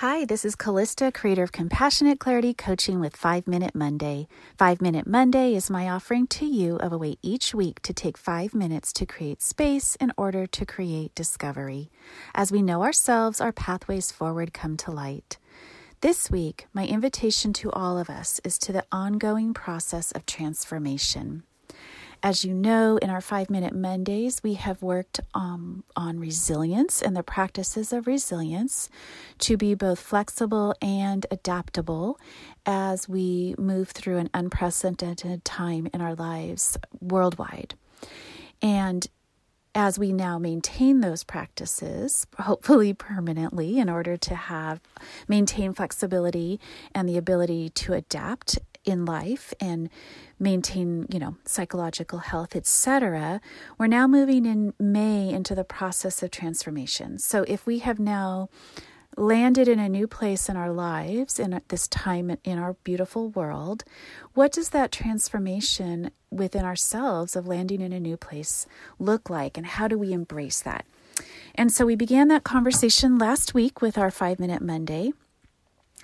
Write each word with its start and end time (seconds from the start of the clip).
Hi, 0.00 0.26
this 0.26 0.44
is 0.44 0.56
Callista, 0.56 1.10
creator 1.10 1.42
of 1.42 1.52
Compassionate 1.52 2.20
Clarity 2.20 2.52
Coaching 2.52 3.00
with 3.00 3.16
5 3.16 3.46
Minute 3.46 3.74
Monday. 3.74 4.28
5 4.58 4.82
Minute 4.82 5.06
Monday 5.06 5.54
is 5.54 5.70
my 5.70 5.88
offering 5.88 6.26
to 6.26 6.44
you 6.44 6.76
of 6.76 6.92
a 6.92 6.98
way 6.98 7.16
each 7.22 7.54
week 7.54 7.80
to 7.80 7.94
take 7.94 8.18
5 8.18 8.54
minutes 8.54 8.92
to 8.92 9.06
create 9.06 9.40
space 9.40 9.96
in 9.98 10.12
order 10.18 10.46
to 10.48 10.66
create 10.66 11.14
discovery. 11.14 11.90
As 12.34 12.52
we 12.52 12.60
know 12.60 12.82
ourselves, 12.82 13.40
our 13.40 13.52
pathways 13.52 14.12
forward 14.12 14.52
come 14.52 14.76
to 14.76 14.90
light. 14.90 15.38
This 16.02 16.30
week, 16.30 16.66
my 16.74 16.86
invitation 16.86 17.54
to 17.54 17.72
all 17.72 17.96
of 17.96 18.10
us 18.10 18.38
is 18.44 18.58
to 18.58 18.74
the 18.74 18.84
ongoing 18.92 19.54
process 19.54 20.12
of 20.12 20.26
transformation. 20.26 21.44
As 22.22 22.44
you 22.44 22.54
know, 22.54 22.96
in 22.96 23.10
our 23.10 23.20
five 23.20 23.50
minute 23.50 23.74
Mondays, 23.74 24.42
we 24.42 24.54
have 24.54 24.82
worked 24.82 25.20
um, 25.34 25.84
on 25.94 26.18
resilience 26.18 27.02
and 27.02 27.16
the 27.16 27.22
practices 27.22 27.92
of 27.92 28.06
resilience 28.06 28.88
to 29.40 29.56
be 29.56 29.74
both 29.74 30.00
flexible 30.00 30.74
and 30.82 31.26
adaptable 31.30 32.18
as 32.64 33.08
we 33.08 33.54
move 33.58 33.90
through 33.90 34.18
an 34.18 34.30
unprecedented 34.34 35.44
time 35.44 35.88
in 35.92 36.00
our 36.00 36.14
lives 36.14 36.76
worldwide. 37.00 37.74
And 38.60 39.06
as 39.74 39.98
we 39.98 40.10
now 40.10 40.38
maintain 40.38 41.02
those 41.02 41.22
practices, 41.22 42.26
hopefully 42.38 42.94
permanently, 42.94 43.78
in 43.78 43.90
order 43.90 44.16
to 44.16 44.34
have 44.34 44.80
maintain 45.28 45.74
flexibility 45.74 46.58
and 46.94 47.06
the 47.06 47.18
ability 47.18 47.68
to 47.68 47.92
adapt 47.92 48.58
in 48.86 49.04
life 49.04 49.52
and 49.60 49.90
maintain, 50.38 51.06
you 51.12 51.18
know, 51.18 51.36
psychological 51.44 52.20
health, 52.20 52.56
etc. 52.56 53.40
We're 53.76 53.88
now 53.88 54.06
moving 54.06 54.46
in 54.46 54.72
May 54.78 55.28
into 55.30 55.54
the 55.54 55.64
process 55.64 56.22
of 56.22 56.30
transformation. 56.30 57.18
So 57.18 57.44
if 57.48 57.66
we 57.66 57.80
have 57.80 57.98
now 57.98 58.48
landed 59.16 59.66
in 59.66 59.78
a 59.78 59.88
new 59.88 60.06
place 60.06 60.48
in 60.48 60.56
our 60.56 60.70
lives 60.70 61.38
in 61.38 61.60
this 61.68 61.88
time 61.88 62.36
in 62.44 62.58
our 62.58 62.74
beautiful 62.84 63.30
world, 63.30 63.82
what 64.34 64.52
does 64.52 64.70
that 64.70 64.92
transformation 64.92 66.10
within 66.30 66.64
ourselves 66.64 67.34
of 67.34 67.46
landing 67.46 67.80
in 67.80 67.92
a 67.92 68.00
new 68.00 68.16
place 68.16 68.66
look 68.98 69.30
like 69.30 69.56
and 69.56 69.66
how 69.66 69.88
do 69.88 69.98
we 69.98 70.12
embrace 70.12 70.60
that? 70.60 70.84
And 71.54 71.72
so 71.72 71.86
we 71.86 71.96
began 71.96 72.28
that 72.28 72.44
conversation 72.44 73.16
last 73.16 73.54
week 73.54 73.80
with 73.80 73.96
our 73.96 74.10
5 74.10 74.38
minute 74.38 74.60
Monday. 74.60 75.12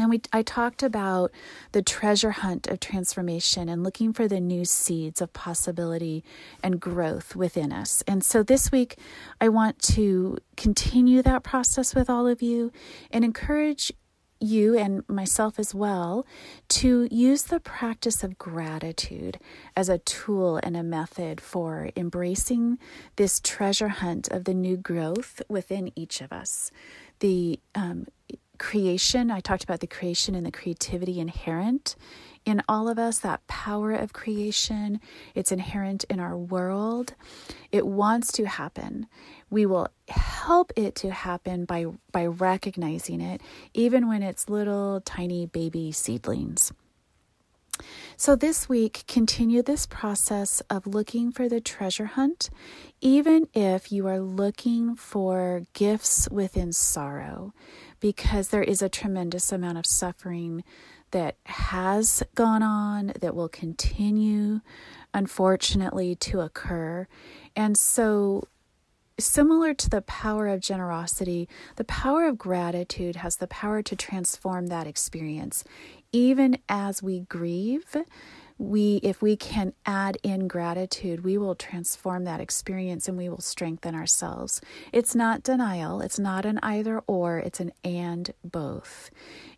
And 0.00 0.10
we, 0.10 0.22
I 0.32 0.42
talked 0.42 0.82
about 0.82 1.30
the 1.72 1.82
treasure 1.82 2.30
hunt 2.30 2.66
of 2.68 2.80
transformation 2.80 3.68
and 3.68 3.84
looking 3.84 4.12
for 4.12 4.26
the 4.26 4.40
new 4.40 4.64
seeds 4.64 5.20
of 5.20 5.32
possibility 5.32 6.24
and 6.62 6.80
growth 6.80 7.36
within 7.36 7.72
us. 7.72 8.02
And 8.06 8.24
so 8.24 8.42
this 8.42 8.72
week, 8.72 8.96
I 9.40 9.48
want 9.50 9.78
to 9.94 10.38
continue 10.56 11.22
that 11.22 11.42
process 11.42 11.94
with 11.94 12.08
all 12.08 12.26
of 12.26 12.40
you 12.40 12.72
and 13.10 13.24
encourage 13.24 13.92
you 14.40 14.76
and 14.76 15.06
myself 15.06 15.58
as 15.58 15.74
well 15.74 16.26
to 16.68 17.06
use 17.10 17.42
the 17.42 17.60
practice 17.60 18.24
of 18.24 18.38
gratitude 18.38 19.38
as 19.76 19.90
a 19.90 19.98
tool 19.98 20.58
and 20.62 20.76
a 20.76 20.82
method 20.82 21.42
for 21.42 21.90
embracing 21.94 22.78
this 23.16 23.38
treasure 23.38 23.88
hunt 23.88 24.28
of 24.28 24.44
the 24.44 24.54
new 24.54 24.78
growth 24.78 25.42
within 25.48 25.92
each 25.94 26.22
of 26.22 26.32
us. 26.32 26.70
The 27.18 27.60
um, 27.74 28.06
creation. 28.60 29.30
I 29.30 29.40
talked 29.40 29.64
about 29.64 29.80
the 29.80 29.86
creation 29.88 30.36
and 30.36 30.46
the 30.46 30.52
creativity 30.52 31.18
inherent 31.18 31.96
in 32.44 32.62
all 32.68 32.88
of 32.88 32.98
us, 32.98 33.18
that 33.18 33.46
power 33.48 33.92
of 33.92 34.12
creation. 34.12 35.00
It's 35.34 35.50
inherent 35.50 36.04
in 36.04 36.20
our 36.20 36.36
world. 36.36 37.14
It 37.72 37.86
wants 37.86 38.30
to 38.32 38.44
happen. 38.44 39.06
We 39.48 39.66
will 39.66 39.88
help 40.08 40.72
it 40.76 40.94
to 40.96 41.10
happen 41.10 41.64
by, 41.64 41.86
by 42.12 42.26
recognizing 42.26 43.20
it, 43.20 43.40
even 43.74 44.08
when 44.08 44.22
it's 44.22 44.48
little 44.48 45.00
tiny 45.00 45.46
baby 45.46 45.90
seedlings. 45.90 46.72
So, 48.16 48.36
this 48.36 48.68
week, 48.68 49.04
continue 49.06 49.62
this 49.62 49.86
process 49.86 50.60
of 50.70 50.86
looking 50.86 51.32
for 51.32 51.48
the 51.48 51.60
treasure 51.60 52.06
hunt, 52.06 52.50
even 53.00 53.48
if 53.54 53.90
you 53.90 54.06
are 54.06 54.20
looking 54.20 54.96
for 54.96 55.62
gifts 55.72 56.28
within 56.30 56.72
sorrow 56.72 57.52
because 58.00 58.48
there 58.48 58.62
is 58.62 58.82
a 58.82 58.88
tremendous 58.88 59.52
amount 59.52 59.78
of 59.78 59.86
suffering 59.86 60.64
that 61.10 61.36
has 61.46 62.22
gone 62.34 62.62
on, 62.62 63.12
that 63.20 63.34
will 63.34 63.48
continue, 63.48 64.60
unfortunately, 65.12 66.14
to 66.14 66.40
occur. 66.40 67.06
And 67.56 67.76
so, 67.76 68.44
similar 69.24 69.74
to 69.74 69.88
the 69.88 70.02
power 70.02 70.48
of 70.48 70.60
generosity, 70.60 71.48
the 71.76 71.84
power 71.84 72.26
of 72.26 72.38
gratitude 72.38 73.16
has 73.16 73.36
the 73.36 73.46
power 73.46 73.82
to 73.82 73.96
transform 73.96 74.68
that 74.68 74.86
experience. 74.86 75.64
Even 76.12 76.58
as 76.68 77.02
we 77.02 77.20
grieve, 77.20 77.96
we 78.60 78.96
if 78.96 79.22
we 79.22 79.36
can 79.36 79.72
add 79.86 80.18
in 80.22 80.46
gratitude 80.46 81.24
we 81.24 81.38
will 81.38 81.54
transform 81.54 82.24
that 82.24 82.40
experience 82.40 83.08
and 83.08 83.16
we 83.16 83.26
will 83.26 83.40
strengthen 83.40 83.94
ourselves. 83.94 84.60
It's 84.92 85.14
not 85.14 85.42
denial 85.42 86.02
it's 86.02 86.18
not 86.18 86.44
an 86.44 86.58
either 86.62 87.00
or 87.06 87.38
it's 87.38 87.58
an 87.58 87.72
and 87.82 88.30
both. 88.44 89.10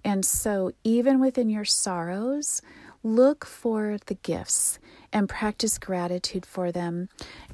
And 0.04 0.24
so 0.24 0.70
even 0.84 1.18
within 1.18 1.50
your 1.50 1.64
sorrows 1.64 2.62
look 3.02 3.44
for 3.44 3.98
the 4.06 4.14
gifts 4.14 4.78
and 5.12 5.28
practice 5.28 5.78
gratitude 5.78 6.46
for 6.46 6.72
them 6.72 7.08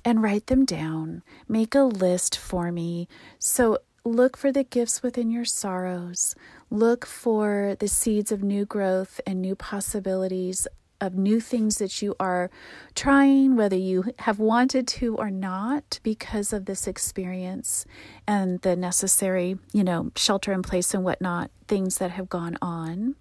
and 0.04 0.22
write 0.22 0.46
them 0.46 0.64
down. 0.64 1.22
Make 1.48 1.74
a 1.74 1.82
list 1.82 2.36
for 2.36 2.70
me. 2.72 3.08
So 3.38 3.78
look 4.04 4.36
for 4.36 4.52
the 4.52 4.64
gifts 4.64 5.02
within 5.02 5.30
your 5.30 5.44
sorrows. 5.44 6.34
Look 6.70 7.06
for 7.06 7.76
the 7.78 7.88
seeds 7.88 8.32
of 8.32 8.42
new 8.42 8.64
growth 8.64 9.20
and 9.26 9.41
new 9.41 9.54
possibilities 9.54 10.66
of 11.00 11.14
new 11.14 11.41
things 11.41 11.78
that 11.78 12.02
you 12.02 12.14
are 12.19 12.50
trying, 12.94 13.56
whether 13.56 13.76
you 13.76 14.04
have 14.20 14.38
wanted 14.38 14.86
to 14.86 15.16
or 15.16 15.30
not, 15.30 16.00
because 16.02 16.52
of 16.52 16.64
this 16.64 16.86
experience 16.86 17.86
and 18.26 18.60
the 18.62 18.75
necessary, 18.75 19.56
you 19.72 19.84
know, 19.84 20.10
shelter 20.16 20.52
in 20.52 20.62
place 20.62 20.94
and 20.94 21.04
whatnot, 21.04 21.50
things 21.69 21.98
that 21.98 22.10
have 22.10 22.28
gone 22.28 22.58
on. 22.60 23.14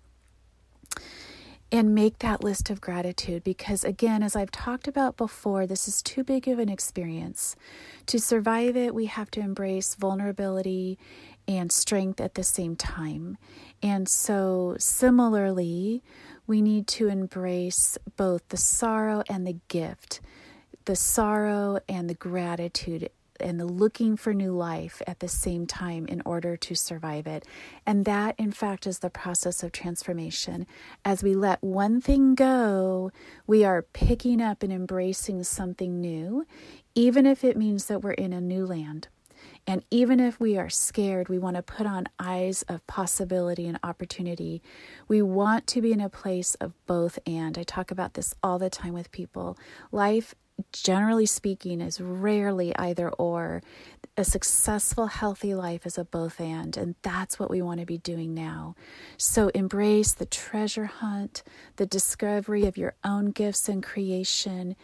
And 1.70 1.94
make 1.94 2.20
that 2.20 2.46
list 2.46 2.70
of 2.70 2.80
gratitude 2.80 3.44
because, 3.44 3.84
again, 3.84 4.24
as 4.24 4.38
I've 4.38 4.52
talked 4.52 4.88
about 4.88 5.18
before, 5.18 5.68
this 5.68 5.86
is 5.86 6.02
too 6.02 6.24
big 6.24 6.48
of 6.48 6.60
an 6.60 6.70
experience. 6.70 7.58
To 8.06 8.20
survive 8.20 8.78
it, 8.78 8.96
we 8.96 9.08
have 9.08 9.30
to 9.32 9.42
embrace 9.42 9.94
vulnerability 9.96 10.98
and 11.46 11.70
strength 11.70 12.22
at 12.22 12.36
the 12.36 12.44
same 12.44 12.78
time. 12.78 13.38
And 13.84 14.08
so, 14.08 14.78
similarly, 14.80 16.04
we 16.46 16.62
need 16.62 16.88
to 16.88 17.10
embrace 17.10 17.98
both 18.16 18.48
the 18.48 18.58
sorrow 18.58 19.24
and 19.30 19.46
the 19.46 19.60
gift, 19.68 20.22
the 20.86 20.96
sorrow 20.96 21.80
and 21.90 22.10
the 22.10 22.14
gratitude 22.16 23.10
and 23.40 23.60
the 23.60 23.66
looking 23.66 24.18
for 24.18 24.34
new 24.34 24.52
life 24.52 25.02
at 25.08 25.20
the 25.20 25.28
same 25.28 25.66
time 25.66 26.06
in 26.08 26.22
order 26.26 26.58
to 26.58 26.76
survive 26.76 27.28
it. 27.28 27.46
And 27.86 28.06
that, 28.06 28.36
in 28.38 28.52
fact, 28.52 28.88
is 28.88 29.00
the 29.00 29.10
process 29.10 29.64
of 29.64 29.72
transformation. 29.72 30.68
As 31.06 31.24
we 31.24 31.36
let 31.36 31.64
one 31.64 32.02
thing 32.02 32.36
go, 32.36 33.12
we 33.46 33.64
are 33.64 33.82
picking 33.82 34.42
up 34.42 34.64
and 34.64 34.72
embracing 34.72 35.44
something 35.44 36.00
new, 36.00 36.46
even 36.96 37.26
if 37.26 37.44
it 37.44 37.58
means 37.58 37.86
that 37.86 38.02
we're 38.02 38.12
in 38.12 38.34
a 38.34 38.42
new 38.42 38.66
land. 38.66 39.08
And 39.68 39.84
even 39.92 40.22
if 40.22 40.40
we 40.40 40.58
are 40.58 40.70
scared, 40.70 41.28
we 41.28 41.38
want 41.38 41.58
to 41.58 41.62
put 41.62 41.86
on 41.86 42.08
eyes 42.18 42.64
of 42.70 42.88
possibility 42.88 43.68
and 43.68 43.78
opportunity. 43.84 44.64
We 45.10 45.22
want 45.22 45.68
to 45.68 45.82
be 45.82 45.92
in 45.92 46.00
a 46.00 46.10
place 46.10 46.56
of 46.56 46.74
both 46.86 47.20
and. 47.28 47.58
I 47.58 47.64
talk 47.64 47.92
about 47.92 48.14
this 48.14 48.34
all 48.42 48.58
the 48.58 48.70
time 48.70 48.94
with 48.94 49.12
people. 49.12 49.58
Life, 49.92 50.34
generally 50.72 51.26
speaking, 51.26 51.82
is 51.82 52.00
rarely 52.00 52.74
either 52.78 53.10
or. 53.10 53.62
A 54.20 54.24
successful, 54.24 55.06
healthy 55.08 55.54
life 55.54 55.86
is 55.86 55.96
a 55.96 56.04
both 56.04 56.42
and, 56.42 56.76
and 56.76 56.96
that's 57.04 57.38
what 57.38 57.52
we 57.52 57.62
want 57.62 57.82
to 57.82 57.86
be 57.86 58.00
doing 58.00 58.34
now. 58.34 58.74
So 59.16 59.50
embrace 59.50 60.14
the 60.14 60.26
treasure 60.26 60.86
hunt, 60.86 61.44
the 61.76 61.86
discovery 61.86 62.66
of 62.66 62.78
your 62.78 62.96
own 63.04 63.28
gifts 63.28 63.70
and 63.70 63.84
creation 63.84 64.76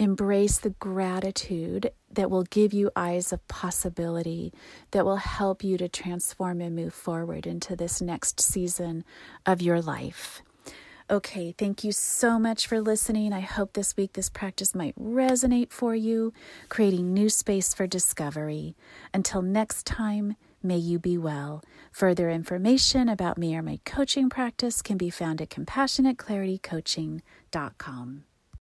Embrace 0.00 0.58
the 0.58 0.70
gratitude 0.70 1.92
that 2.10 2.30
will 2.30 2.44
give 2.44 2.72
you 2.72 2.90
eyes 2.96 3.34
of 3.34 3.46
possibility, 3.48 4.50
that 4.92 5.04
will 5.04 5.16
help 5.16 5.62
you 5.62 5.76
to 5.76 5.90
transform 5.90 6.62
and 6.62 6.74
move 6.74 6.94
forward 6.94 7.46
into 7.46 7.76
this 7.76 8.00
next 8.00 8.40
season 8.40 9.04
of 9.44 9.60
your 9.60 9.82
life. 9.82 10.40
Okay, 11.10 11.52
thank 11.52 11.84
you 11.84 11.92
so 11.92 12.38
much 12.38 12.66
for 12.66 12.80
listening. 12.80 13.34
I 13.34 13.40
hope 13.40 13.74
this 13.74 13.94
week 13.94 14.14
this 14.14 14.30
practice 14.30 14.74
might 14.74 14.98
resonate 14.98 15.70
for 15.70 15.94
you, 15.94 16.32
creating 16.70 17.12
new 17.12 17.28
space 17.28 17.74
for 17.74 17.86
discovery. 17.86 18.74
Until 19.12 19.42
next 19.42 19.84
time, 19.84 20.36
may 20.62 20.78
you 20.78 20.98
be 20.98 21.18
well. 21.18 21.62
Further 21.92 22.30
information 22.30 23.10
about 23.10 23.36
me 23.36 23.54
or 23.54 23.60
my 23.60 23.80
coaching 23.84 24.30
practice 24.30 24.80
can 24.80 24.96
be 24.96 25.10
found 25.10 25.42
at 25.42 25.50
compassionateclaritycoaching.com. 25.50 28.24